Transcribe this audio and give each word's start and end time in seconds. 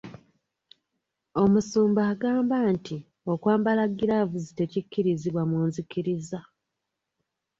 Omusumba 1.43 2.01
agamba 2.11 2.57
nti 2.73 2.97
okwambala 3.33 3.83
giraavuzi 3.97 4.51
tekikkirizibwa 4.59 5.43
mu 5.51 5.59
nzikiriza. 5.67 6.39